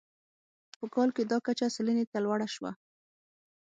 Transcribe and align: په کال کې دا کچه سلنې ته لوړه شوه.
په 0.77 0.85
کال 0.93 1.09
کې 1.15 1.23
دا 1.31 1.37
کچه 1.45 1.67
سلنې 1.75 2.05
ته 2.11 2.17
لوړه 2.25 2.47
شوه. 2.55 2.71